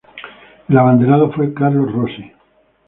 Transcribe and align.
El 0.67 0.77
abanderado 0.79 1.31
fue 1.31 1.53
Carlos 1.53 1.91
Rossi. 1.93 2.31